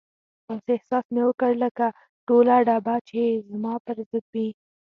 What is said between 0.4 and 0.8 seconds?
داسې